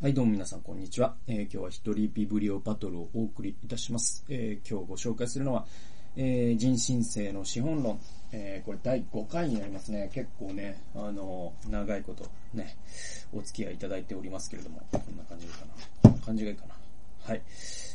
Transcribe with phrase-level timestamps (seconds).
[0.00, 1.16] はい、どうも皆さん、こんにちは。
[1.26, 4.24] えー、今日は一人ビブリオバトルをお送りいたします。
[4.28, 5.66] えー、今日ご紹介するのは、
[6.16, 7.98] えー、人申請の資本論。
[8.30, 10.08] え、これ第5回になりますね。
[10.14, 12.24] 結構ね、あの長いこと
[12.54, 12.76] ね、
[13.32, 15.66] お付き合いいただいておりますけれども、こんな感じかな。
[16.02, 16.74] こんな感じがいいかな。
[17.24, 17.42] はい。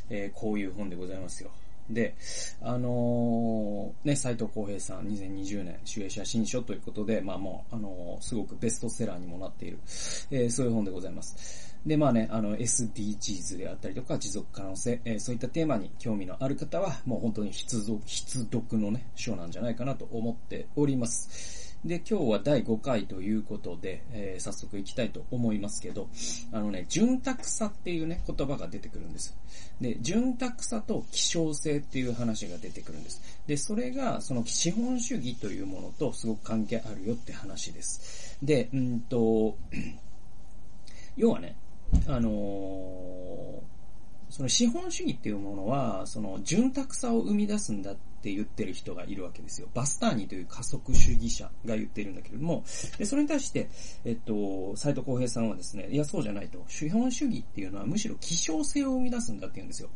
[0.09, 1.51] え、こういう本でございますよ。
[1.89, 2.15] で、
[2.61, 9.79] あのー、ね、斎藤浩平さん、2020年、主演写真書ということで、まあもう、あのー、すごくベストセラーにもなっている、
[10.31, 11.73] えー、そういう本でございます。
[11.85, 21.62] で、まあね、あの、SDGs であったりとか、持続可能性、えー、そういったテーマに興味のある方は、もう本当に必読、必読のね、書なんじゃないかなと思っております。
[21.85, 26.07] で、今日は第5回ということで、えー、早速行きたいと思いますけど、
[26.53, 29.35] あのね、潤沢さっていうね、言葉が出てくるんです。
[29.81, 33.21] で、潤沢さと希少性っていう話が出てくるんです。
[33.47, 38.37] で、それが、その資本主義というものとすごく関係あるよって話です。
[38.41, 39.57] で、うんと、
[41.17, 41.55] 要はね、
[42.07, 43.33] あのー
[44.33, 49.67] その資本主義っていうものは、その潤沢さを生み出すんだっって言ってる人がいるわけですよ。
[49.73, 52.63] バスターニという加速主義者が言っているんだけれども、
[52.97, 53.69] でそれに対して、
[54.05, 56.63] えっと、斎藤浩平さんはですね、いや、そうじゃないと。
[56.69, 59.89] 資本主義っていうのはむしろ希少性を生み出すんだって言うんですよ。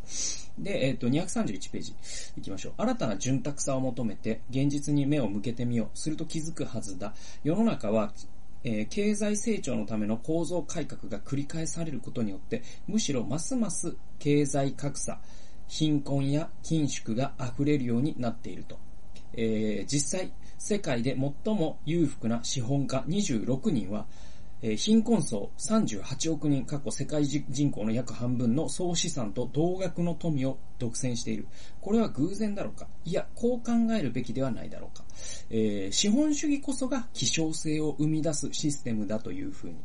[0.59, 1.95] で、えっと、231ページ
[2.35, 2.73] 行きましょう。
[2.75, 5.97] 新たな潤沢さを求めて、現実に目を向けてみよう。
[5.97, 7.13] すると気づくはずだ。
[7.45, 8.11] 世の中は
[8.63, 15.19] えー、経済成長のための構造改革が繰り返されることによって、むしろますます経済格差、
[15.67, 18.77] 貧困や緊縮が溢れるようになっていると。
[19.33, 21.15] えー、実際、世界で
[21.45, 24.07] 最も裕福な資本家26人は、
[24.63, 31.47] えー、貧困層38億人、過去世界人口の約半分の総資産と同額の富を独占している。
[31.79, 32.87] これは偶然だろうか？
[33.05, 35.03] いや、こう考えるべきではないだろうか。
[35.51, 39.75] えー、資本主義こそが希少性を生み出すシステムだというふうに。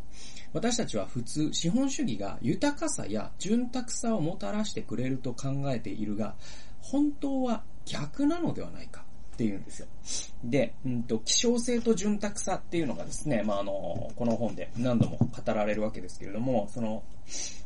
[0.52, 6.34] 私たちは普通、資本主義が豊かさや潤沢さをもたらしてくれると考えているが、
[6.80, 9.04] 本当は逆なのではないか。
[9.42, 9.88] っていうんですよ。
[10.44, 17.02] で、うんと、希少性と潤沢さっていうのがですね、まあ、あの、この本で何度も語られるわけですけれども、その、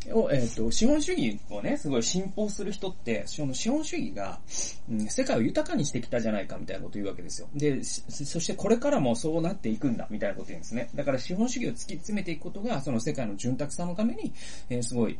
[0.07, 4.39] えっ、ー、と、資本主義をね、すごい信奉する人って、その資本主義が、
[4.91, 7.49] うん、世界を豊かにしてきたじゃないかみたいなことを言うわけですよ。
[7.55, 10.89] で、そしてこれからもそうなっていくんだ、みたいなこと言うんですね。
[10.95, 14.33] だから資本主義を突き詰めていくことが、その世界の潤沢さのために、
[14.71, 15.19] えー、すごい、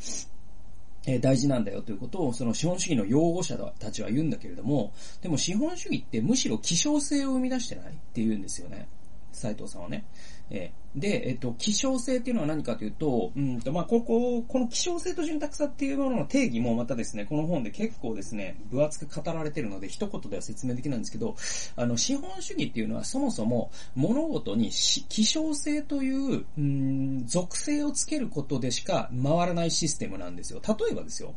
[1.07, 8.89] え大事なんだよということを、その資本主義の擁護者たちは言うんだけれども、でも資本主義ってむしろ希少性を生み出してないって言うんですよね。
[9.37, 10.05] 斉藤さんはね。
[10.51, 21.37] えー、で、えっと、希少性っていうのは何かというと、うんと、まあ、ここ、この希少性と潤沢さっていうものの定義もまたですね、この本で結構ですね、分厚く語られてるので、一言では説明できないんですけど、
[21.77, 30.61] あの、資本主義っていうのはそもそも物事に希少性という、うん、属性をつけることでしか回らないシステムなんですよ。
[30.67, 31.35] 例えばですよ。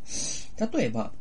[0.71, 1.11] 例えば、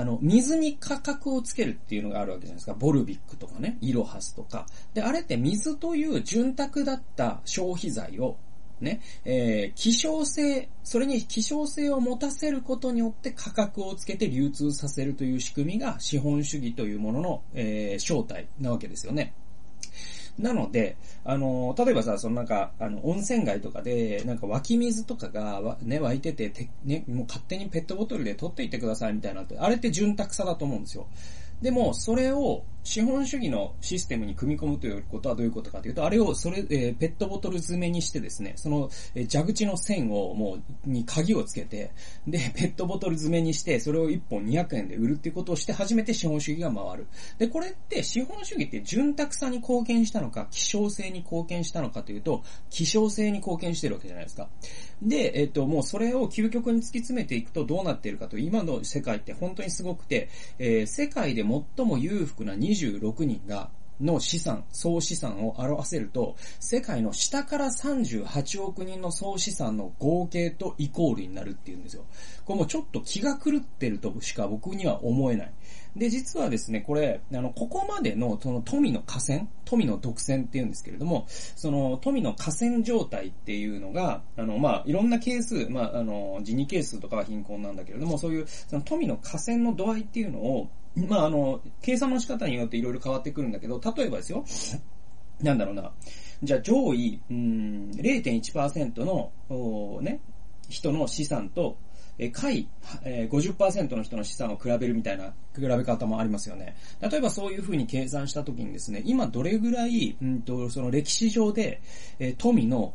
[0.00, 2.72] あの、水に価格をつけるっていうのがあるわけじゃないですか。
[2.72, 4.64] ボルビックとかね、イロハスとか。
[4.94, 8.38] で、あれって水という潤沢だった消費財を、
[8.80, 19.34] ね、えー、希少性、それに希少性を持たせることによって価格をつけて流通させるという仕組みが資本主義というものの、えー、正体なわけですよね。
[20.38, 31.06] なので、あの、例えばさ、そのなんか、あの、温泉街とかで、なんか湧き水とかが、ね、湧いてて、て、ね、もう勝手にペットボトルで取っていってくださいみたいなって、あれって潤沢さだと思うんですよ。
[31.62, 41.92] でも、それを資本主義のシステムに組み込むということはどういうことかというと、あれをそれ、えー、ペットボトル詰めにしてですね、その、えー、蛇口の線をもう、に鍵をつけて、
[42.26, 47.06] で、ペットボトル詰めにして、それを1本200円で売るっていうことをして初めて資本主義が回る。
[47.38, 54.48] で、これって資本主義って潤沢さに貢献したのか、希少性に貢献したのかというと、希少性に貢献してるわけじゃないですか。
[55.02, 63.70] で、えっ、ー、と、もうそれを究極に突き詰めていくとどうなっているかと、今の世界って本当にすごくて、え世界で最も裕福な26人が、
[64.00, 72.04] の資産、総資産を表せると、世界の下から38億人の総資産の合計とイコールになるっていうんですよ。
[72.44, 75.52] これもちょっと気が狂ってるとしか僕には思えない。
[75.96, 94.44] で、実はですね、これ、あの、ここまでの、その富の河川、富の独占っていうんですけれども、その富の河川状態っていうのが、あの、まあ、いろんな係数、まあ、あの、ジニ係数とかは貧困なんだけれども、そういう、その富の河川の度合いっていうのを、まあ、あの、計算の仕方によっていろいろ変わってくるんだけど、例えばですよ、
[95.40, 95.92] なんだろうな。
[96.42, 100.20] じゃあ上位、うん、0.1%の、ね、
[100.68, 101.76] 人の資産と、
[102.20, 102.68] えー、下位、
[103.02, 106.76] えー、50%の人の資産を比べるみたいな比べ方もありますよね。
[107.00, 111.80] 例えばそういう風に計算した時にですね、今どれぐらい、うんと、その歴史上で、
[112.18, 112.92] え、富の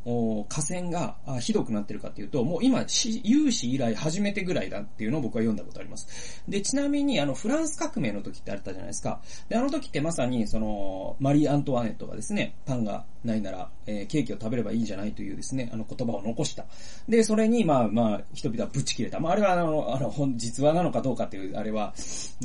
[0.48, 2.86] 河川がひどくなってるかっていうと、もう今、
[3.24, 6.44] 有史以来初めてぐらいだっていうのを僕は読んだことあります。
[6.48, 9.22] で、ちなみにあの、フランス革命の時ってあったじゃないですか。
[9.50, 16.66] で、あの時ってまさに、その、マリー・アントワネットがですね、パンがないなら、えー、ケーキを食べればいいんじゃないというですね、あの言葉を残した。
[17.10, 19.20] で、それに、まあまあ、人々はぶち切れた。
[19.20, 21.94] まあ、あれはあの、あの、本実話なのかどうかっていう、あれは、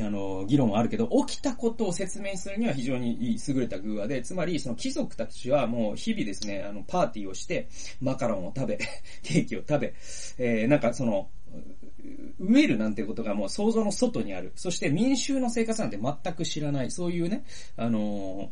[0.01, 7.69] あの、議論はあるけど、起きたことを説明するには非常に優れた偶話で、つまり、その貴族たちはもう日々ですね、あの、パーティーをして、
[8.01, 8.79] マカロンを食べ、
[9.23, 9.95] ケーキを食べ、
[10.39, 11.29] えー、なんかその、
[12.41, 14.53] 飢えるなんてことがもう想像の外にある。
[14.57, 16.91] そして民衆の生活なんて全く知らない。
[16.91, 17.45] そういうね、
[17.77, 18.49] あのー、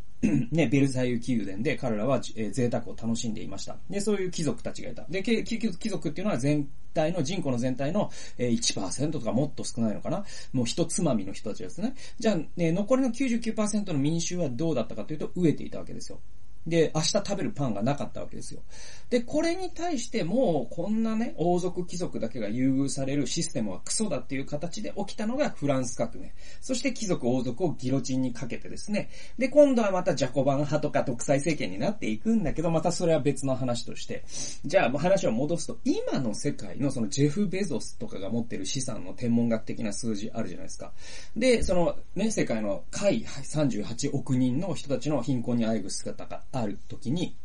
[0.51, 3.77] ね、ベルサイユ宮殿で彼らは、えー、贅沢を楽しんでいました。
[3.91, 5.05] で、そういう貴族たちがいた。
[5.09, 11.95] で、貴族っていうのは全体の、人口の全体の、えー、1%とかもっと少ないのかなもう一つまみの人たちですね。
[12.19, 16.21] じゃあ、ね、残りの99%の民衆はどうだったかというと、飢えていたわけですよ。
[16.69, 18.63] で、明日食べるパンがなかったわけですよ。
[19.11, 26.33] で、これに対してもうこんなね、王族貴族だけが優遇されるシステムはクソだっていう形で起きたのがフランス革命。
[26.61, 29.09] そして貴族王族をギロチンにかけてですね。
[29.39, 34.25] で、今度はまたジャコバン派とか独裁政権になっていくんだけど、またそれは別の話として。
[34.65, 40.93] じゃあ、話を戻すと、今の世界のそのジェフ・ベゾスとかが持ってる資産の天文学的な数字あるじゃないですか。
[41.35, 47.37] で、そのね、世界の下位38億人の人たちの貧困にあえぐ姿がある時に、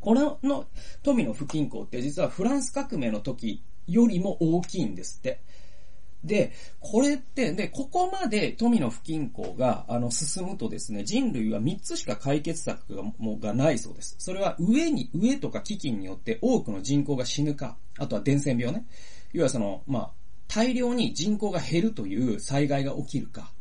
[0.00, 0.66] これの
[1.02, 5.40] 富の不均衡って実はフランス革命の時よりも大きいんですって。
[6.24, 14.16] で、これって、で、ここまで富の不均衡が、あの、進むとですね、人類は3つしか解決策が、もがないそうです。
[14.18, 18.86] それは上に、上とか飢饉によって多くの人口が死ぬか、あとは伝染病ね。
[19.32, 20.10] 要はその、まあ、
[20.48, 23.52] 大量に人口が減るという災害が起きるか、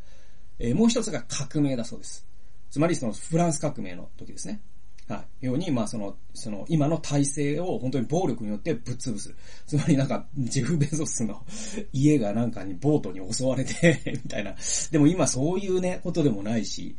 [0.60, 2.28] えー、もう一つが革命だそうです。
[2.70, 4.62] つまりそのフランス革命の時ですね。
[5.08, 5.46] はい。
[5.46, 9.36] ように、まあその、その、今の体制を本当に暴力によってぶっ潰す。
[9.68, 11.46] つまりなんか、ジェフ・ベゾスの
[11.94, 14.56] 家がなんかにボートに襲われて みたいな。
[14.92, 16.96] でも今そういうね、ことでもないし、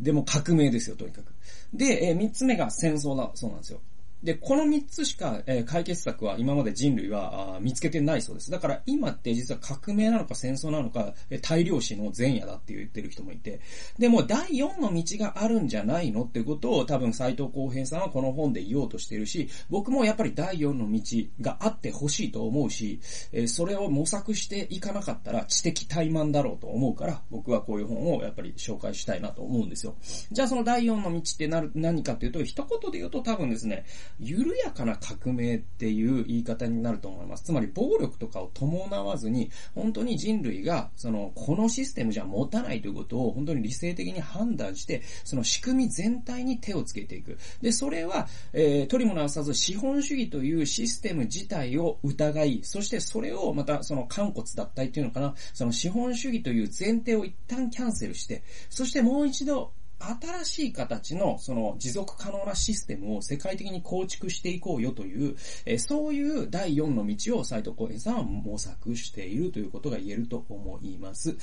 [0.00, 1.34] でも革命ですよ、とにかく。
[1.74, 3.80] で、えー、三つ目が戦争だ、そうなんですよ。
[4.22, 8.50] で、この3つしか、えー、解決策は今まで人類は見つけてないそうです。
[8.50, 13.60] だから今って実は革命なのか戦争なのか、えー、大量死の前夜だって言ってる人もいて、
[13.98, 21.00] でも第4の道があるんじゃないのってことを多分斎藤浩平さんはこの本で言おうとしてるし、僕もやっぱり第4の道
[21.40, 23.00] があってほしいと思うし、
[23.32, 29.94] えー、それを模索していかなかったら知的怠慢だろうと思うから、僕はこういう本をやっぱり紹介したいなと思うんですよ。
[30.30, 33.84] じゃあその第4の道ってなる、何かっていうと、一言で言うと多分ですね、
[34.20, 37.44] 緩やかな革命っていう言い方になると思います。
[37.44, 47.38] つまり暴力とかを伴わずに、本当に人類が、その、このシステムじゃ持たないということを本当に理性的に判断して、その仕組み全体に手をつけていく。
[47.62, 65.36] で、それは、えー、取りも直さず資本主義というシステム自体を疑い、そしてそれをまたその肝骨脱退っていうのかな、その資本主義という前提を一旦キャンセルして、そしてもう一度新しい形のその持続可能なシステムを世界的に構築していこうよという、
[65.66, 71.36] えそういう第4の道を斎藤浩平さんは模索しているということが言えると思います。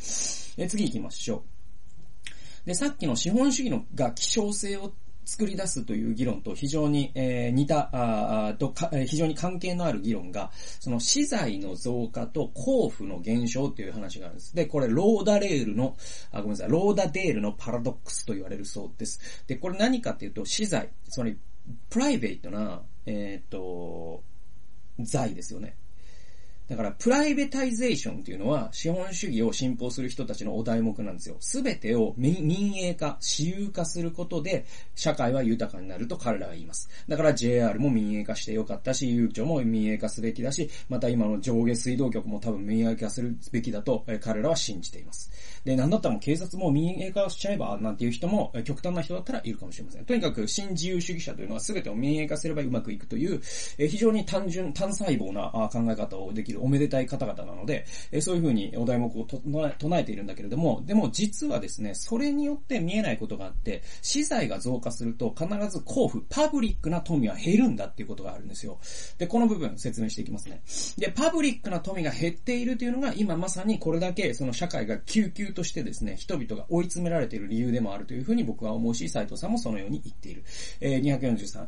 [0.57, 1.43] え次行きましょ
[2.65, 2.67] う。
[2.67, 4.91] で、さっきの資本主義のが希少性を
[5.27, 14.55] 作り出すという議論と非常に、えー、似た、あとか、非常に関係のある議論が、その資材の増加と交付の減少という話があるんです。
[14.55, 15.97] で、これ、ローダレールの、
[16.31, 19.43] あ、ごめんなさい、ローダデールのパラドックスと言われるそうです。
[19.47, 21.37] で、これ何かっていうと、資材、つまり、
[21.89, 24.23] プライベートな、えっ、と、
[25.01, 25.75] 財ですよね。
[26.69, 31.37] だから、プライベタイゼーションっていうのは、資本主義を信奉する人たちのお題目なんですよ。
[31.39, 36.89] すべてを民営化、私有化することで、社会は豊かになると彼らは言います。
[37.07, 45.31] だから JR も民営化してよかったし、郵庁も民営化すべきだし、また今の上下水道局も多分民営化するべきだと、彼らは信じています。
[45.63, 50.05] で、なんだったらもう警察も民営化しちゃえば、なんていう人も、極端な人だったらいるかもしれません。
[50.05, 53.41] とにかく、新自由主義者というのは全てを民営化すればうまくいくという、
[53.77, 68.79] 非常に単純、単細胞な考え方をできるるおめでたい方々なので、えそういうふうにお題目を唱えているんだけれども、でも実はですね、それによって見えないことがあって、資材が増加すると必ず交付、パブリックな富は減るんだっていうことがあるんですよ。
[69.17, 70.61] で、この部分説明していきますね。
[70.97, 80.43] で、パブリックな富が減っているというのが今まさにこれだけその社会が救急としてですね、人々が追い詰められている理由でもあるというふうに僕は思うし、斉藤さんもそのように言っている。
[80.81, 81.67] えー、243、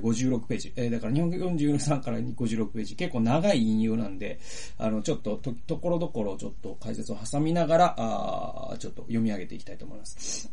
[0.00, 0.72] 256ページ。
[0.76, 4.38] えー、だから243から56ページ、結構長い引用なんで、
[4.78, 10.50] あの、ちょっと、と、ところどころちょっと解説を挟みながら、あちょっと読み上げていきたいと思います。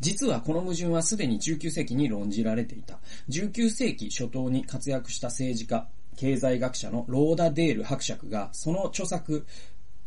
[0.00, 2.98] 実はこの矛盾はすでに19世紀に論じられていた。
[3.28, 5.86] 19世紀初頭に活躍した政治家、
[6.16, 9.46] 経済学者のローダ・デール伯爵が、その著作、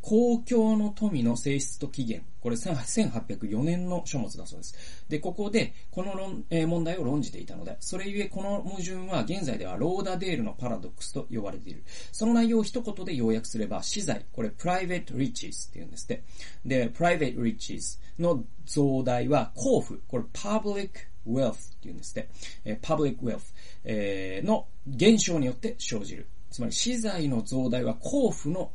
[0.04, 2.28] 公共の富の性質と起源。
[2.42, 5.06] これ1804年の書物だそうです。
[5.08, 11.84] で、ここで、この論、えー、問題を論じていたので、それゆえこの矛盾は現在ではローダデールのパラドックスと呼ばれている。
[12.12, 16.24] その内容を一言で要約すれば、資材、これ private riches って言うんですって。
[16.66, 20.90] で、private riches の増大は交付、これ public
[21.26, 22.30] wealth って言うんですって。
[22.66, 23.40] えー、public wealth、
[23.86, 26.28] えー、の減少によって生じる。
[26.52, 28.72] つまり資材の増大は交付の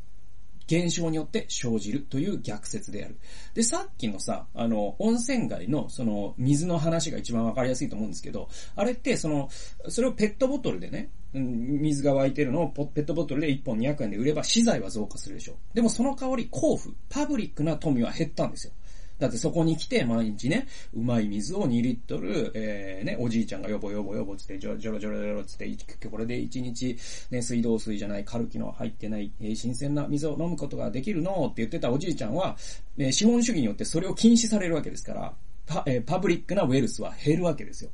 [0.69, 3.19] 現象によって生じるという逆説である。
[3.55, 9.49] で、さっきのさ、あの、温泉街のその水の話が一番わかりやすいと思うんですけど、あれってその、
[9.89, 15.57] それをペットボトルでね、水が湧いてるのをペットボトルで1本200円で売れば資材は増加するでしょう。
[15.75, 18.73] でもその代わり交付、パブリックな富は減ったんですよ。
[19.19, 26.97] だってそこに来て毎日ね、うまい水を2リットル、えー、ね、おじいちゃんがよぼよぼよぼつって、ジョロジョロジョロジョロつって、これで1日、
[27.31, 32.57] ね、水道水じゃない、カルキの入ってない、えー、新鮮な水を飲むことができるのって言ってたおじいちゃんは、
[32.97, 35.35] えー、資本主義によってそれを禁止されるわけですから、
[35.67, 37.91] パ,、えー、パブリックなウェルスは減るわけですよ。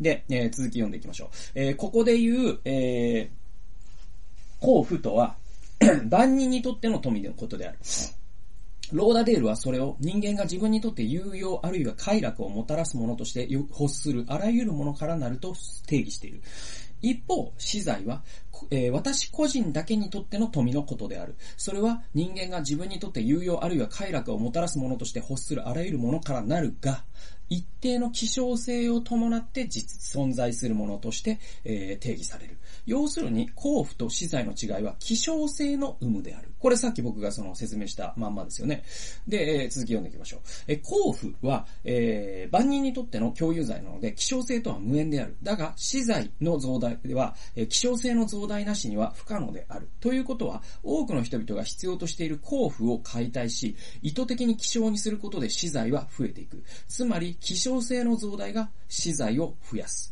[0.00, 1.28] で、えー、続き読んでいきましょう。
[1.54, 5.36] えー、ここで言う、えー、交付とは、
[6.08, 7.78] 万人にとっての富のことである。
[8.92, 15.54] ローダデールはそれを人間が自分にとって有用あるいは快楽をもたらすものとして欲するあらゆるものからなると
[15.86, 16.42] 定義している。
[17.02, 18.22] 一方、資材は、
[18.70, 21.34] えー、私個人だけにとっての富のことである。
[21.56, 27.04] それは人間が自分にとって有用あるいは快楽をもたらすものとして欲するあらゆるものからなるが、
[27.48, 32.56] 一定の希少性を伴って実存在するものとして、えー、定義される。
[32.86, 36.51] 要するに、交付と資材の違いは希少性の有無である。
[36.62, 38.84] これさっき僕がその説明したまんまですよね。
[39.26, 40.40] で、えー、続き読んでいきましょう。
[40.68, 45.36] えー、交付は、えー、万人にとっての共有財なので、希少性とは無縁である。
[45.42, 49.88] だが、資材の増大では、えー、希少性の増大なしには不可能である。
[49.98, 56.62] ということは、多くの人々が必要としている交付を解体し、意図的に希少にすることで資材は増えていく。
[56.86, 60.11] つまり、希少性の増大が資材を増やす。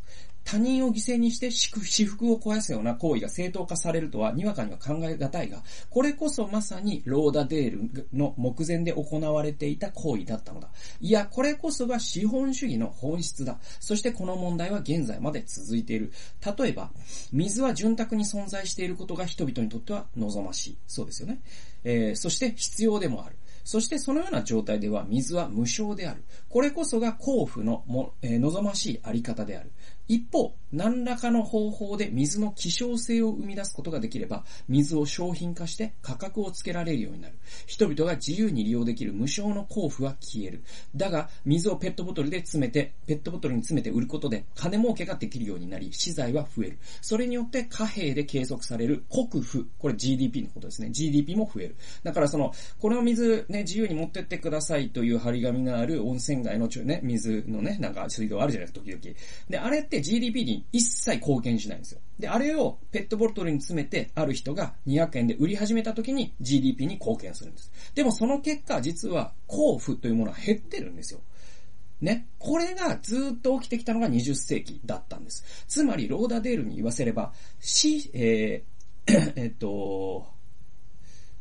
[0.50, 10.71] 他人を犠牲にして私服を壊すような行為が正当化されるとは、にわかには考え難いが、これこそまさにローダデールの目前で行われていた行為だったのだ。
[11.00, 13.61] いや、これこそが資本主義の本質だ。
[13.78, 16.11] そしてこの問題は現在まで続いている。
[16.59, 16.90] 例えば、
[17.33, 20.78] 水は潤沢に存在していることが人々にとっては望ましい。
[20.88, 21.42] そうですよね。
[21.85, 23.37] えー、そして必要でもある。
[23.64, 26.25] そしてそのような状態では水は無償である。
[26.49, 29.71] これこそが交付のも、えー、望ましいあり方である。
[30.11, 37.35] 一方、何らかの方法で水の希少性を生み出すことができれば、水を商品化して価格をつけられるようになる。
[37.67, 40.64] 人々が自由に利用できる無償の交付は消える。
[40.97, 46.79] だが、水をペットボトルで詰めて、ペットボトルに詰めて売ることで、金儲けができるようになり、資材は増える。
[47.02, 50.90] それによって貨幣で計測される国富、これ GDP のことですね。
[50.90, 51.76] GDP も増える。
[52.02, 59.17] だからその、この水ね、自由に持ってってくださいという張り紙がある温泉街のね、水のね、なんか水道あるじゃないですか、時々。
[59.49, 62.00] で、あれって GDP に一切貢献しないんですよ。
[62.19, 67.73] で、あれをペットボトルに詰めてある人が200円で売り始めた時に GDP に貢献するんです。
[67.95, 71.21] でもその結果、実は交付というものは減ってるんですよ。
[72.00, 72.26] ね。
[72.38, 75.64] これがずっと起きてきたのが20世紀だったんです。
[75.69, 80.26] つまり、ローダデールに言わせれば、し、えー、 えっと、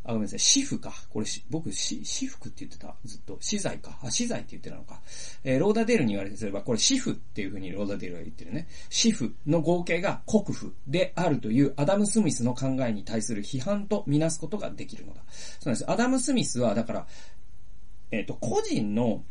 [0.03, 0.93] あ、ごめんなさい、私服か。
[1.09, 2.95] これ僕、私、私服って言ってた。
[3.05, 3.37] ずっと。
[3.41, 3.97] 資材か。
[4.01, 5.01] あ、資材って言ってたのか。
[5.43, 8.67] えー、ローダデールに言われてすれば、これ、私服っていう風にローダデールは言ってるね。
[8.89, 15.21] 私服の合計が国府であるというアダム・スミスの考えに対する批判とみなすことができるのだ。
[15.59, 15.91] そうなんです。
[15.91, 17.07] アダム・スミスは、だから、
[18.11, 19.23] えっ、ー、と、個人の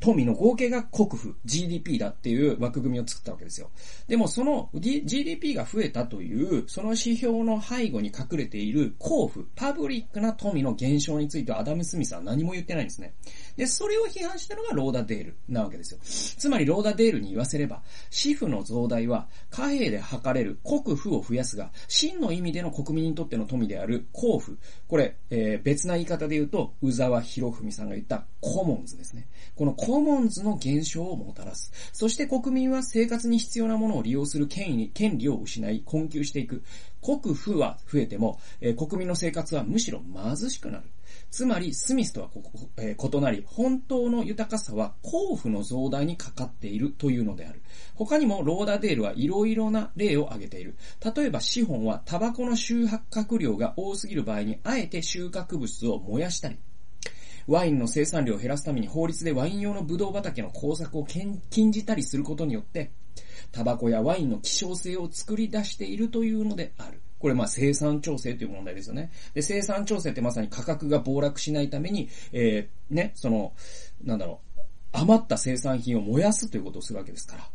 [0.00, 3.70] 富の合計が国富、GDP だっていう枠組みを作ったわけですよ。
[4.06, 13.14] でもその、D、GDP が増えたという、その指標の背後に隠れている交付、パブリックな富の減少についてはアダム・スミスは何も言ってないんですね。
[13.56, 16.00] で、それを批判したのがローダ・デールなわけですよ。
[16.02, 24.58] つまりローダ・デールに言わせれば、私富の増大は貨幣で測れる国富を増やすが、真の意味での国民にとっての富である交付。
[24.86, 29.28] これ、えー、別な言い方で言うと、宇沢博文さんが言ったコモンズですね。
[29.54, 31.70] このコモンズの減少をもたらす。
[31.92, 36.64] そして国民は生活に必要なものを利用する権威権利を失い、困窮していく。
[37.00, 40.84] 国富は増えても、え、国民の生活はむしろ貧しくなる。
[41.30, 47.62] つまり、スミスとはここ、えー、異なり、本当の豊かさは幸福の増大にかかっているというのである。
[47.94, 50.76] 他にもローダーデールはいろいろな例を挙げている。
[51.14, 56.58] 例えば資本はタバコの収穫量が多すぎる場合にあえて収穫物を燃やしたり、
[57.46, 62.90] ワインの生産量を減らすために法律でワイン用のブドウ畑の工作を禁じたりすることによって、
[63.50, 67.00] タバコやワインの希少性を作り出しているというのである。
[67.18, 69.12] これまあ生産調整という問題ですよね。
[69.34, 73.52] で、生産調整ってまさに価格が暴落しないために、えー、ね、その、
[74.02, 74.60] なんだろう、
[74.92, 77.48] 余った生産品を燃やすということをするわけですから。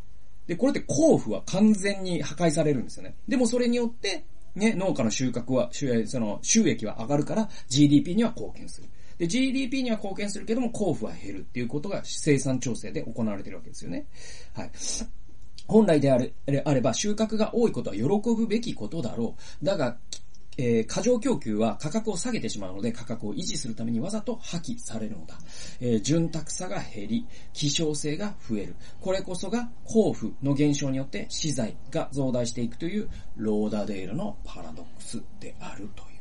[0.48, 3.16] で、これって交付は完全に破壊されるんですよね。
[3.28, 4.24] でもそれによって、
[4.56, 5.70] ね、農家の収穫は、
[6.08, 8.88] その、収益は上がるから GDP には貢献する。
[9.18, 14.06] で、GDP には貢献するけども、交付は減るっていうことが生産調整で行われているわけですよね。
[14.54, 14.72] はい。
[15.68, 16.34] 本来であれ
[16.66, 19.66] あれば収穫が多いことは喜ぶべきことだろう。
[19.66, 19.98] だが、
[20.58, 25.36] えー、過剰供給は価格を下げてしまうので価格を維持するためにわざと破棄されるのだ。
[25.82, 28.76] えー、潤沢さが減り、希少性が増える。
[29.02, 36.17] これこそが交付の減少によって資材が増大していくというローダデールのパラドックスであるという。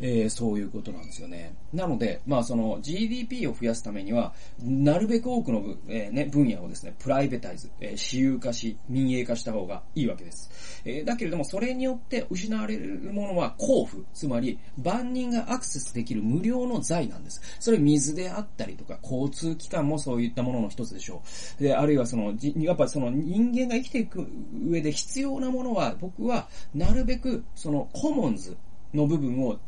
[0.00, 1.54] えー、そういうことなんですよね。
[1.72, 10.82] なので、まあその GDP を増やすためには、なるべく多くの、えー、ね、分野をですね、プライベタイズ、えー、私有化し、民営化した方がいいわけです。
[10.84, 17.40] えー、だけれども、それによって失われるものは交付、つまり万人がアクセスできる無料の財なんです。
[17.60, 21.22] それ水であったりとか、交通機関もそういったものの一つでしょ
[21.60, 21.62] う。
[21.62, 24.26] で、あるいはその、やっぱりその人間が生きていく
[24.66, 28.56] 上で必要なものは、僕はなるべくそのコモンズ、
[28.94, 29.58] の部分を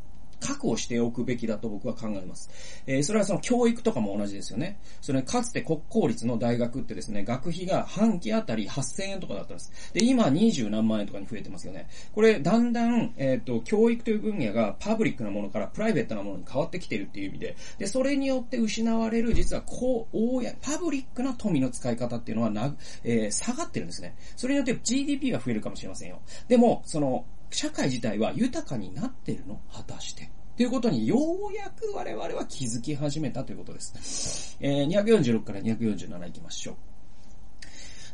[0.40, 2.50] 確保しておくべきだと僕は考えます。
[2.86, 4.78] えー、それはその教育とかも同じですよね。
[5.00, 9.92] それかつて国公立の大学ってですね、学費が半期あたり8000円とかだったんです。
[9.92, 11.88] で、今20何万円とかに増えてますよね。
[12.14, 22.74] これ、だんだん、えっ、ー、と、教育という分野がパブリックなものからプライベートなものに変わってきてるっていう意味で、で、それによって失われる、実は、こう、大や、パブリックな富の使い方っていうのはな、
[23.04, 24.14] えー、下がってるんですね。
[24.36, 26.20] それによって GDP が増えるかもしれませんよ。
[26.48, 29.60] でも、その、社会自体は豊かになってるの？
[29.72, 30.30] 果たして。
[30.56, 34.56] ということにようやく我々は気づき始めたということです。
[34.60, 36.76] えー、246から247行きましょう。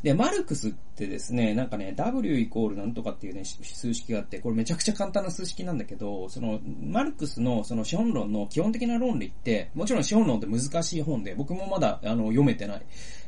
[0.03, 12.83] で、マルクスってですね、なんかね、W イコールなんとかっていうね、数式があって、これめちゃくちゃ簡単な数式なんだけど、その、マルクスのその資本論の基本的な論理って、もちろん資本論って難しい本で、僕もまだ、あの、読めてない。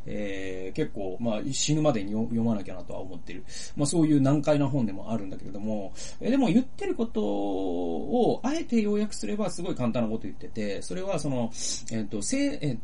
[0.06, 3.44] えー、結構、まあ、死ぬまでに読まなきゃなとは思ってる。
[3.76, 11.50] まあ、そういう難解な本でもあるんだけれども、えー、でも言ってることを、あえて要約すればすごい簡単なこと言ってて、それはその、
[11.92, 12.78] えっ、ー、と、せえー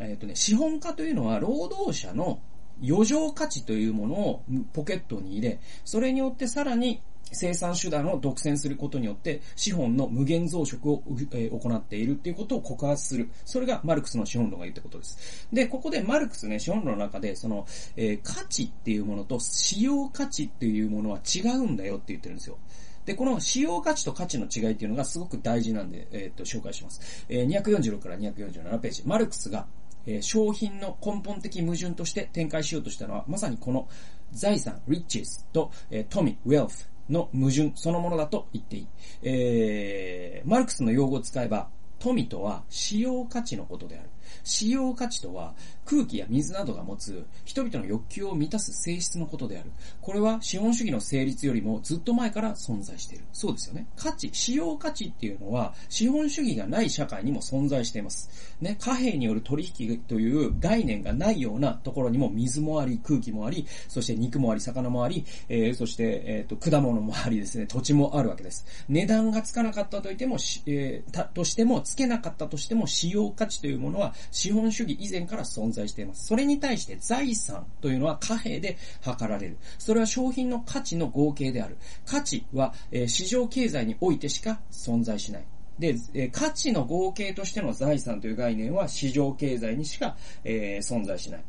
[0.00, 2.40] えっ、とね、資本家というのは労働者の
[2.82, 7.00] 余剰価値というものをポケットに入れ、それによってさらに
[7.32, 13.30] 生産手段を独占することによって資本の無限増殖を、え行っているっていうことを告発する。
[13.44, 15.48] それがマルクスの資本論が言ったことです。
[15.52, 22.58] で、ここでマルクスね、資本論の中で、その、えー、価値っていうものと使用価値っていうものは違うんだよって言ってるんですよ。
[23.04, 27.24] で、この使用価値と価値の違いっていうのがすごく大事なんで、えー、っと、紹介します。
[27.28, 29.02] えー、246から247ページ。
[29.06, 29.66] マルクスが
[30.06, 33.88] え、商品の根本的矛盾として展開しようとしたのは、まさにこの
[34.32, 38.86] 財産、riches と、えー、富、wealth の矛盾そのものだと言っていい。
[39.22, 44.10] えー、マルクスの用語を使えば、富とは使用価値のことである。
[44.44, 49.70] 使用価値とは空気や水などが持つ人々の欲求を満たす性質のことである。
[50.00, 53.24] これは資本主義の成立よりもずっと前から存在している。
[53.32, 53.86] そうですよね。
[53.96, 58.28] 価値、使用価値っていうのは資本主義がない社会にも存在しています。
[58.60, 68.66] ね、貨幣による取引という概念がないようなところにも水もあり、空気もあり、そして肉もあり、魚もあり、えー、そして、えっ、ー、と、果物もありですね、土地もあるわけです。
[68.88, 70.36] 値段がつかなかったといても、
[70.66, 76.26] えー、た、としても、つけなかったとしても、使用価値というものは資本主義以前から存在しています。
[76.26, 79.56] それに対して財産というのは貨幣で測られる。
[79.78, 81.76] それは商品の価値の合計である。
[82.04, 85.44] 価値は、えー、市場経済においてしか存在しない。
[85.78, 91.44] で、え価値の合計としての財産という概念は市場経済にしか、えー、存在しない。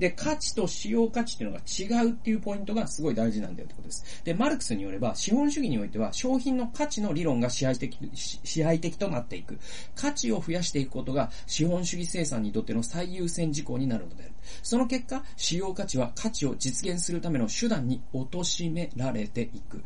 [0.00, 4.22] で、価値と使用価値っていうのが違うっていうポイントがすごい大事なんだよってことです。
[4.24, 9.58] で、マルクスによれば、資本主義においては商品の価値の理論が支配的、支配的となっていく。
[9.94, 14.32] 価値を増やしていくことが資本主義生産にとっての最優先事項になるのである。
[14.62, 19.82] その結果、使用価値は価値を実現するための手段に貶められていく。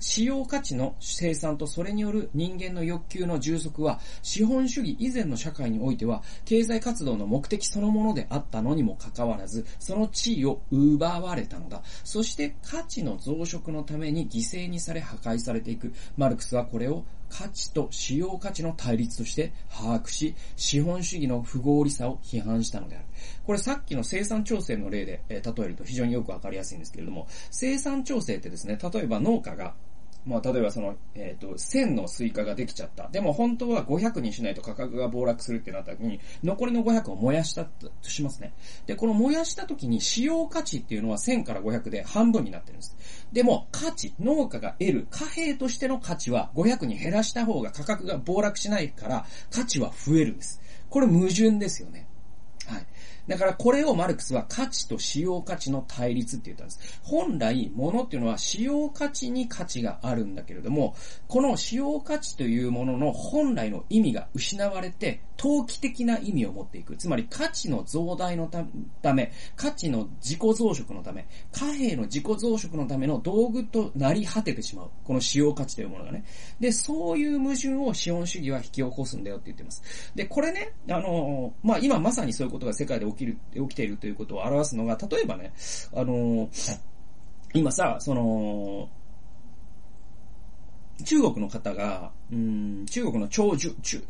[0.00, 11.82] 使用価値の生産とそれによる人間の欲求の充足は、資本主義以前の社会においては、経済活動の目的そのものであったのにもかかわらず、ず、その地位を奪われたのだ。
[12.04, 15.92] そして価値の増殖のために犠牲にされ破壊されていく。
[16.16, 23.04] マルクスはこれを価値と使用価値の対立として把握し、資本主義の不合理さを批判したのである。
[23.46, 29.74] これさっきの生産調整の例で、え例えると非常によくわかりやすいんですけれども、生産調整ってですね、例えば農家が
[30.28, 33.08] まあ、例えばその、えっ、ー、と、1000のスイカができちゃった。
[33.08, 38.52] でも本当は500にしないと価格が暴落するってなった時に、残りの500を燃やしたとしますね。
[38.86, 42.96] で、この燃やした時に使用価値っていうのは1000から500で半分になってるんです。
[43.32, 50.60] でも、価値、農家が得る貨幣としての価値は500に減らした方が価格が暴落しないから、価値は増えるんです。
[50.90, 52.07] これ矛盾ですよね。
[53.28, 57.00] だからこれをマルクスは価値と使用価値の対立って言ったんです。
[57.02, 60.96] 本来、物っていうのは使用価値に価値があるんだけれども、
[61.28, 66.96] この使用価値というものの本来の意味が失われて、投機的な意味を持っていく。
[66.96, 68.50] つまり価値の増大の
[69.02, 74.90] ため、価値の自己増殖のため、貨幣の自己増殖のための道具となり果ててしまう。
[75.04, 76.24] この使用価値というものがね。
[76.58, 80.12] で、そういう矛盾を資本主義は引き起こすんだよって言ってます。
[80.16, 85.52] で、これね、あの、まあ、今まさにそういうことが世界で起ききる、起きているということを表すのが、例えばね、
[85.94, 86.48] あの、
[87.54, 88.88] 今さ、その、
[91.04, 94.02] 中国の方が、うん、中国の超中、中、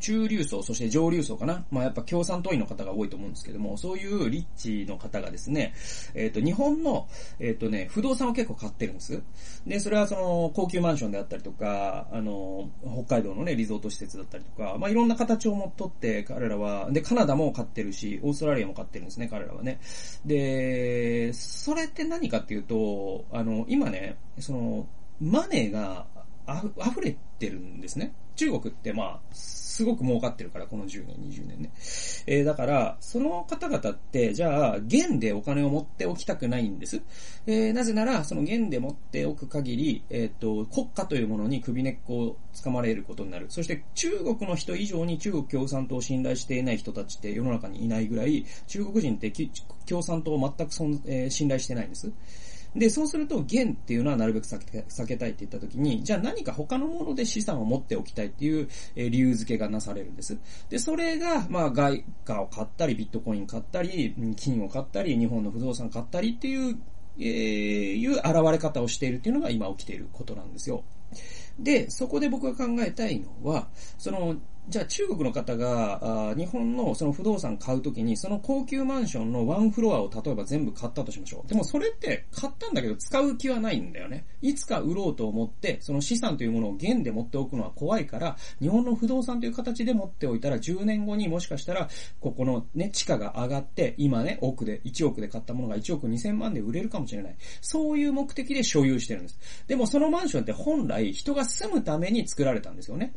[0.00, 1.64] 中流層、そして上流層かな。
[1.70, 5.72] まあやっぱ共産党員の方が多いと思うんですけども、そういうリッチの方がですね、
[6.14, 9.22] えっ、ー、と、日本の、えっ、ー、とね、不動産を結構買ってるんです。
[9.66, 12.68] で、それはその、高級マンションであったりとか、あの、
[13.04, 19.80] 北海道のね、リゾート施設だったりとか、まあいろんな形をもとって彼らは、で、カナダも買ってるし、オーストラリアも買ってるんですね、彼らはね。
[20.24, 24.86] で、それって何かっていうと、あの、今ね、その、
[25.20, 26.06] マネーが
[26.46, 28.12] あ溢れてるんですね。
[28.36, 31.70] 中国ってまあ、すごく儲かってるから、この10年、20年ね。
[32.26, 37.02] えー、だから、その方々って、じゃあ、元でお金を持っておきたくないんです。
[37.46, 43.46] えー、なぜなら、その元で持っておく限り、えっ、ー、と、国家というものに首根っこを掴まれることになる。
[43.50, 49.30] そして、中国の人以上に中国共産党を信頼していない人たちって世の中にいないぐらい、中国人って
[49.86, 52.10] 共産党を全く、え、信頼してないんです。
[52.74, 60.38] で、そうすると、元っていうのはなるべく避けたいって言った時に、じゃあ何か他のもので資産を持っておきたいっていう、えー、理由付けがなされるんです。
[60.68, 66.78] で、それが、まあ、外貨を買ったり、ビットコイン買ったり、金を買ったり、日本の不動産買ったりっていう、
[67.18, 67.26] えー、
[67.96, 70.84] いう現れ方をしているっていうのが今起きていることなんですよ。
[71.58, 74.36] で、そこで僕が考えたいのは、その、
[74.68, 81.48] じゃあ中国の方が、あ日本のその不動産買うときに、その高級マンションのワンフロアを例えば全部買ったとしましょう。
[81.48, 84.26] でもそれって買ったんだけど使う気はないんだよね。
[84.42, 91.88] いつか売ろうと思って、その資産というものを現で持っておくのは怖いから、日本の不動産という形で持っておいたら10年後にもしかしたら、
[92.20, 97.36] ここのね、地価が上がって、今ね、億で、1億で買ったものが1億2000万で売れるかもしれない。
[97.60, 99.38] そういう目的で所有してるんです。
[99.66, 103.14] でもそのマンションって本来人が住むために作られたんですよね。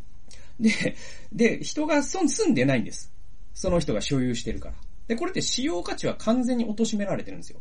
[0.60, 0.96] で、
[1.32, 3.12] で、人が住んでないんです。
[3.54, 4.76] その人が所有してるから。
[5.08, 7.60] で、これって使用価値は完全に貶められてるんですよ。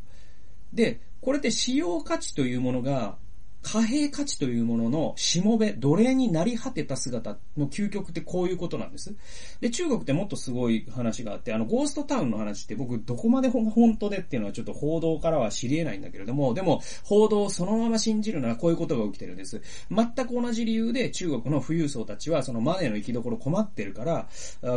[0.72, 3.16] で、これって使用価値というものが
[3.62, 9.14] 貨幣価値というもののしもべ、奴隷になり果てた姿の究極ってこういうことなんです。
[9.60, 19.62] で、中国ってもっとすごい話があって、あの、ゴーストタウンの話って僕どこまで本当でっていうのはちょっと報道からは知り得ないんだけれども、でも、報道をそのまま信じるならこういうことが起きてるんです。
[19.90, 24.28] 全く同じ理由で中国の富裕層たちはそのマネーの生きどころ困ってるから、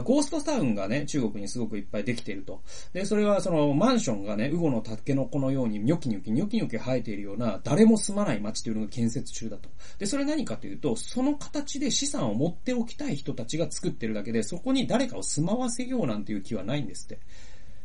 [0.04, 2.62] ゴーストタウンがね、中国にすごくいっぱいできてると。
[2.94, 9.70] で、それはそのマンションがね、ウゴのタケノコのようにニョキニョキニョキニョキ生えているような、誰も住まない街というのが建設中だと。
[9.98, 17.20] で、それ何かというと、その形で資産を持っておきたい人たちが作ってるだけで、そこに誰かを住まわせようなんていう気はないんですって。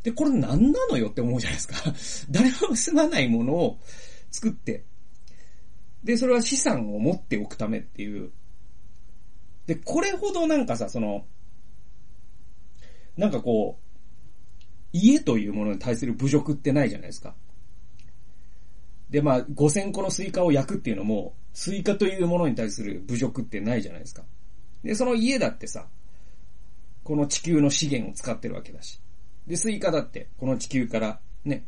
[0.03, 1.77] で、これ何なのよって思うじゃないですか。
[2.31, 3.79] 誰も住まないものを
[4.31, 4.85] 作って、
[6.05, 8.31] で、それは資産を持っておくためっていう。
[9.67, 11.27] で、これほどなんかさ、その、
[13.17, 13.91] なんかこう、
[14.93, 17.35] 家というものに対する侮辱ってないじゃないですか。
[19.11, 24.23] で、まあ、5000個のスイカを焼くっていうのも、スイカというものに対する侮辱ってないじゃないですか。
[24.85, 25.87] で、その家だってさ、
[27.03, 29.01] この地球の資源を使ってるわけだし。
[29.47, 31.65] で、スイカだって、この地球からね、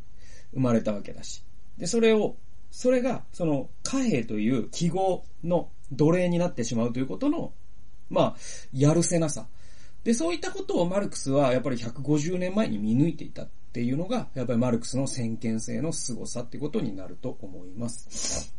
[0.54, 1.44] 生まれたわけだし。
[1.78, 2.36] で、それを、
[2.70, 7.52] それが、その、貨幣という記号の奴隷になってしまうということの、
[8.08, 8.36] まあ、
[8.72, 9.48] やるせなさ。
[10.04, 18.54] で、そういったことをマルクスはやっぱり150年前に見抜いていたっていうのが、やっぱりマルクスの先見性の凄さってことになると思います。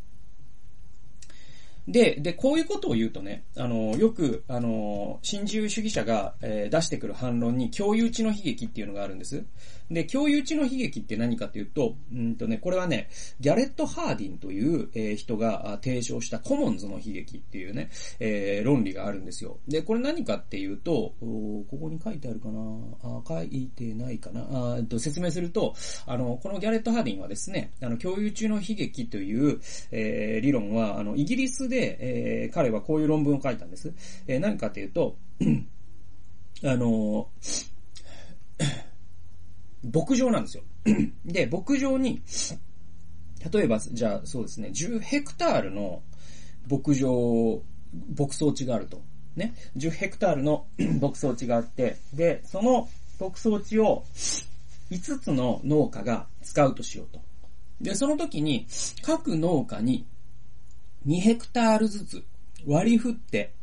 [1.87, 9.45] で、で、こういうことを言うとね、あの、よく、あの、新自由主義者が、えー、出してくる反論に共有地の悲劇っていうのがあるんです。
[9.93, 19.59] で、共有地の悲劇って何かっていうと、うんとね、これはね、ギャレット・ハーディンという、えー、人が提唱したコモンズの悲劇っていうね、えー、論理があるんですよ。
[19.67, 22.59] で、これ何かっていうと、ここに書いてあるかな
[23.03, 25.75] あ書いてないかなあと説明すると、
[26.05, 29.59] あの、このギャレット・ハーディンはですね、あの、共有中の悲劇という、
[29.91, 33.93] えー、理論は、あの、イギリスで、えー、彼はこういう論文を書いたんです。
[34.27, 35.17] えー、何かっていうと、
[36.65, 37.29] あの、
[39.91, 40.63] 牧場なんですよ。
[41.25, 42.21] で、牧場に、
[43.51, 46.01] 例えば、じゃあそうですね、10ヘクタールの
[46.69, 47.61] 牧場、
[48.17, 49.01] 牧草地があると。
[49.35, 49.53] ね。
[49.77, 50.65] 10ヘクタールの
[51.01, 52.87] 牧草地があって、で、その
[53.19, 54.05] 牧草地を
[54.91, 57.21] 5つの農家が使うとしようと。
[57.81, 58.67] で、その時に
[59.01, 60.05] 各農家に
[61.07, 62.23] 2ヘクタールずつ
[62.65, 63.53] 割り振って、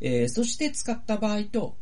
[0.00, 1.76] えー、そして使った場合と、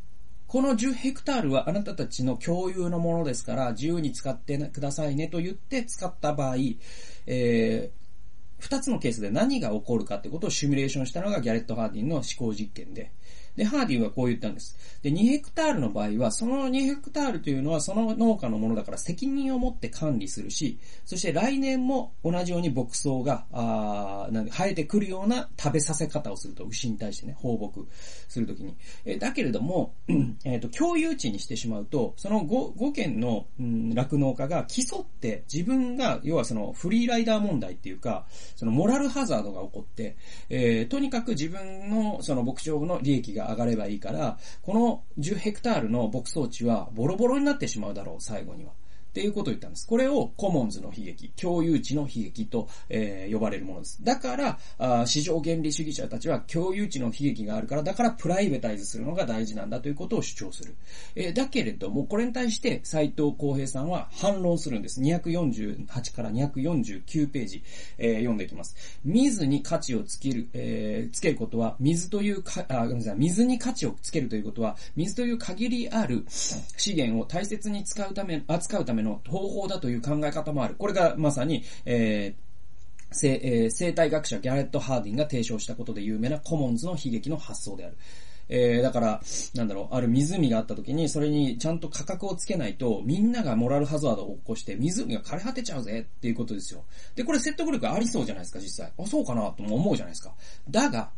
[0.54, 6.56] この10ヘクタールはあなたたちの共有のものですから、自由に使ってくださいねと言って使った場合、
[7.26, 8.04] えー
[8.60, 13.10] 二つのケースで何が起こるかってことをシミュレーションしたのがギャレット・ハーディンの思考実験で、
[13.56, 14.76] で、ハーディはこう言ったんです。
[15.02, 27.86] で、2ヘクタールの場合は、その2ヘクタールというのはその農家のものだから責任を持って管理するし、そして来年も同じように牧草が、あなん生えてくるような食べさせ方をすると、牛に対してね、放牧
[28.28, 28.74] するときに。
[29.04, 29.94] えだけれども、
[30.44, 40.16] えっ、ー、と、共有地にしてしまうと、その 5, 5軒の、うん、酪農家が競って自分が、要はそのフリーライダー問題っていうか、そのモラルハザードが起こって、
[40.48, 48.72] えー、とにかく自分のその牧場の利益が上がればいいから、この10ヘクタールの牧草地はボロボロになってしまうだろう、最後には。
[49.14, 49.86] っていうことを言ったんです。
[49.86, 54.02] これをコモンズの悲劇、共有地の悲劇と、えー、呼ばれるものです。
[54.02, 60.74] だからあ、市場原理主義者たちは共有地の悲劇があるから、だからプライベタイズするのが大事なんだということを主張する。
[61.14, 65.00] えー、だけれども、これに対して斎藤浩平さんは反論するんです。
[65.00, 67.62] 248から249ページ、
[67.98, 68.74] えー、読んでいきます。
[69.04, 80.74] 水に価値をつける、えー、つけることは、水というか、あ、ごめんなさい、水に価値をつけるということは、水という限りある資源を大切に使うため、扱うためのの方法だという考え方もある。
[80.76, 82.44] これがまさに、えー
[83.14, 87.96] 生えー、生態学者ギャレット・ハーディンが提唱したことで有名なコモンズの悲劇の発想である。
[88.48, 89.22] えー、だから、
[89.54, 96.84] なんだろう、ある湖があった時に、それにちゃんと価格をつけないと、みんながモラルハザードを起こして、湖が枯れ果てちゃうぜっていうことですよ。
[97.14, 98.92] で、これ説得力ありそうじゃないですか、実際。
[98.98, 100.34] あ、そうかなとも思うじゃないですか。
[100.68, 101.10] だが、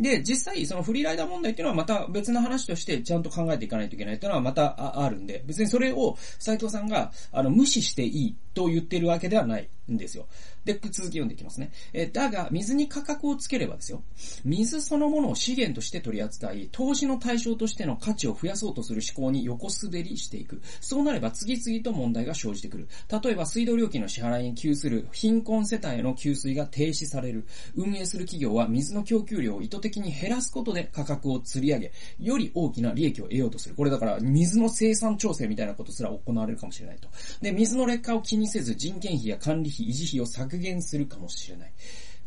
[0.00, 8.36] で、実際、そのフリーライダー問題っていうのはまた別の話としてちゃんと考えていかないといけないっていうのはまたあるんで、別にそれを斎藤さんが、あの、無視していい。
[8.54, 10.26] と言ってるわけではないんですよ。
[10.64, 11.72] で、続き読んでいきますね。
[11.92, 14.02] えだが、水に価格をつければですよ。
[14.44, 20.60] 水そのものを資源として取り扱い、投資の対象としての価値を増やそうとする思考に横滑りしていく。
[20.80, 22.88] そうなれば次々と問題が生じてくる。
[23.22, 27.46] 例えば、水道料金の支払いに給する貧困世帯への給水が停止される。
[27.74, 33.74] 運営する企業は水の供給量を意図的に減らすことで価格を釣り上げ、より大きな利益を得ようとする。
[33.74, 37.08] これだから、水の生産調整みたいなことすら行われるかもしれないと。
[37.40, 41.72] で、水の劣化を気にせず人件費や管理費、維持費を削減するかもしれない。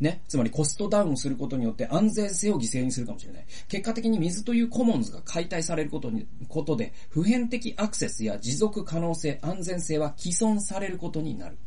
[0.00, 0.22] ね。
[0.28, 3.44] つまりコストダウンすることによって安全性を犠牲にするかもしれない。
[3.68, 11.58] 結果的に水というコモンズが解体されることに、ことで、普遍的アクセスや持続可能性、安全性は既存されることになる。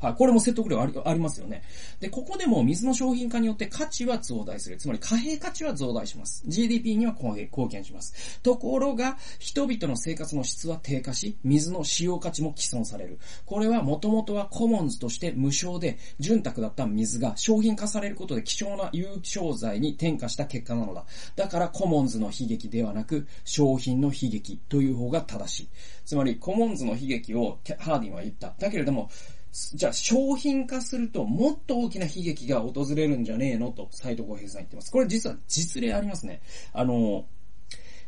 [0.00, 0.14] はい。
[0.14, 1.62] これも説得力ありありますよね。
[2.00, 4.76] で、ここでも水の商品化によって価値は増大する。
[4.76, 6.44] つまり貨幣価値は増大します。
[6.46, 8.40] GDP には貢献します。
[8.42, 13.18] ところが、人々の生活の質は低下し、水の使用価値も既存される。
[13.44, 21.04] これはもともとはコモンズとして無償で、潤沢だった水が商品化されることで希少な有償材に転化した結果なのだ。
[21.36, 25.68] だからコモンズの悲劇ではなく、商品の悲劇という方が正しい。
[26.04, 28.54] つまり、コモンズの悲劇をハーディンは言った。
[28.58, 29.10] だけれども、
[29.74, 33.72] じゃあ商品化するともっと大きな悲劇が訪れるんじゃねえの？
[33.72, 34.90] と斎藤浩平さん言ってます。
[34.90, 36.40] これ実は実例ありますね。
[36.72, 37.26] あの、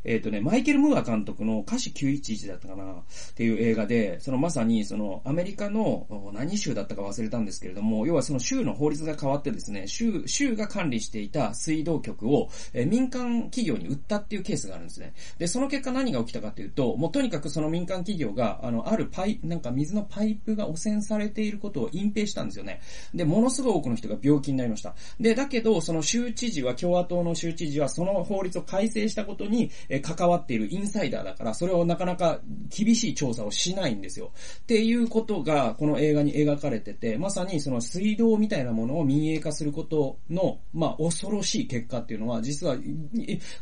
[0.05, 2.97] えっ、ー、とね、マイケル・ムーア監督の歌詞911だったかなっ
[3.35, 15.15] ていう映画で、そのまさにそのアメリカの何州だったか忘れたんですけれども、要はその州の法律が変わってですね、州、州が管理していた水道局を、え民間企業に売ったっていうケースがあるんですね。
[15.39, 22.81] で、その結果何が起きたかっていうと、もうとにかくその民間企業が、あの、あるパイ、なんか水のパイプが汚染されていることを隠蔽したんですよね。
[23.15, 24.95] で、ものすごい多くの人が病気になりました。
[25.19, 34.31] で、だけど、その州知事は、共和党の州知事はその法律を改正したことに、え関わっているインサイダーだから、それをなかなか厳しい調査をしないんですよ。
[34.63, 42.77] っていうことが、この映画に描かれてて、まさにその水道みたいなものを民営化することの、まあ、恐ろしい結果っていうのは、実は、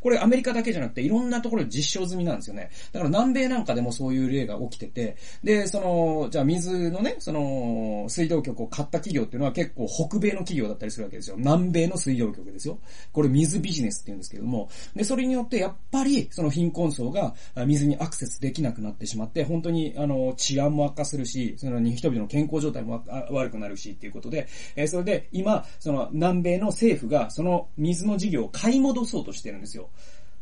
[0.00, 2.70] これアメリカだけじゃなくて、いろんなところで実証済みなんですよね。
[2.92, 11.36] だから南米なんかでもそういう例が起きてて、で、その、じゃあ水のね、その、水道局を買った企業っていうのは結構北米の企業だったりするわけですよ。
[11.38, 12.78] 南米の水道局ですよ。
[13.12, 17.35] これ水ビジネスって言うんですけども、で、それによってやっぱり、その貧困層が
[17.66, 29.90] 水にアクセスできなくなってしまって、本当に、あの、治安も悪化するし、その人々の健康状態も悪くなるしっていうことで、えー、それで今、その南米の政府がその水の事業を買い戻そうとしてるんですよ。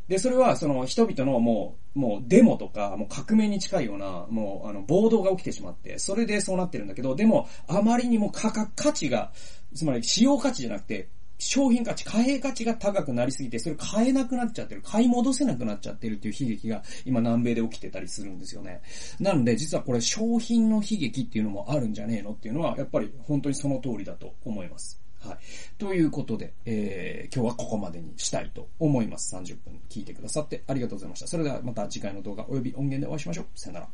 [0.09, 9.33] で、それは、その、人々のもう、もう、デモとか、もう革命に近いような、もう、あの、暴動が起きてしまって、それでそうなってるんだけど、でも、あまりにも価格、価値が、
[9.75, 18.81] つまり、使用価値じゃなくて、商品価値、貨幣価値が高くなりすぎて、それ買えなくなっちゃってる、買い戻せなくなっちゃってるっていう悲劇が今南米で起きてたりするんですよね。
[19.21, 25.01] なので、実はこれ商品の悲劇っていうのもあるんじゃねえのっていうのは、やっぱり本当にその通りだと思います。
[25.21, 25.39] はい。
[25.79, 29.35] ということで、えー、今日はここまでにしたいと思います。
[29.35, 31.27] 30分聞いてくださってありがとうございました。
[31.27, 33.47] それではまた次回の動画及び音源でお会いしましょう。
[33.55, 33.89] さよなら。